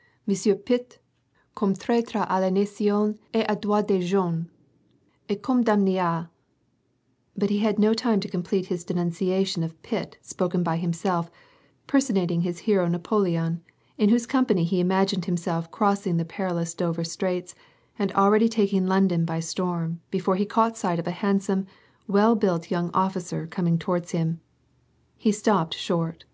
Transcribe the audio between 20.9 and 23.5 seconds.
of a handsome, well built young officer